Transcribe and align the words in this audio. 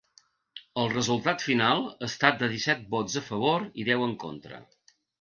El 0.83 0.89
resultat 0.93 1.45
final 1.49 1.85
ha 1.91 2.09
estat 2.09 2.41
de 2.41 2.51
disset 2.57 2.83
vots 2.97 3.23
a 3.25 3.27
favor 3.31 3.71
i 3.83 3.89
deu 3.95 4.11
en 4.11 4.21
contra. 4.29 4.69